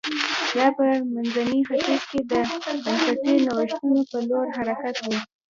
[0.57, 2.33] دا په منځني ختیځ کې د
[2.83, 5.07] بنسټي نوښتونو په لور حرکت و